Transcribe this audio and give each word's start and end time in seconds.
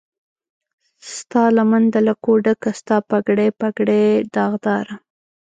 ستالمن 1.13 1.83
د 1.93 1.95
لکو 2.07 2.31
ډکه، 2.43 2.69
ستا 2.79 2.97
پګړۍ، 3.09 3.49
پګړۍ 3.59 4.05
داغداره 4.35 4.93